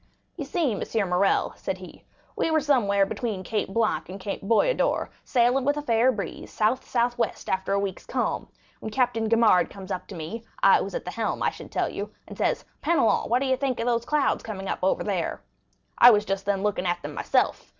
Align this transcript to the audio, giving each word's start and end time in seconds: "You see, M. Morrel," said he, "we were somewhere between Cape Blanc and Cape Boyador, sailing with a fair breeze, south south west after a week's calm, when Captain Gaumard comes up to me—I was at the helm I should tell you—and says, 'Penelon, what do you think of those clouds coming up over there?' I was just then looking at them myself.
"You 0.35 0.45
see, 0.45 0.71
M. 0.71 1.09
Morrel," 1.09 1.53
said 1.57 1.77
he, 1.77 2.03
"we 2.35 2.49
were 2.49 2.59
somewhere 2.59 3.05
between 3.05 3.43
Cape 3.43 3.69
Blanc 3.69 4.09
and 4.09 4.19
Cape 4.19 4.41
Boyador, 4.41 5.11
sailing 5.23 5.63
with 5.63 5.77
a 5.77 5.83
fair 5.83 6.11
breeze, 6.11 6.51
south 6.51 6.89
south 6.89 7.19
west 7.19 7.47
after 7.47 7.71
a 7.71 7.79
week's 7.79 8.07
calm, 8.07 8.47
when 8.79 8.89
Captain 8.91 9.29
Gaumard 9.29 9.69
comes 9.69 9.91
up 9.91 10.07
to 10.07 10.15
me—I 10.15 10.81
was 10.81 10.95
at 10.95 11.05
the 11.05 11.11
helm 11.11 11.43
I 11.43 11.51
should 11.51 11.71
tell 11.71 11.87
you—and 11.89 12.35
says, 12.35 12.65
'Penelon, 12.81 13.29
what 13.29 13.43
do 13.43 13.45
you 13.45 13.55
think 13.55 13.79
of 13.79 13.85
those 13.85 14.03
clouds 14.05 14.41
coming 14.41 14.67
up 14.67 14.79
over 14.81 15.03
there?' 15.03 15.43
I 15.99 16.09
was 16.09 16.25
just 16.25 16.47
then 16.47 16.63
looking 16.63 16.87
at 16.87 17.03
them 17.03 17.13
myself. 17.13 17.69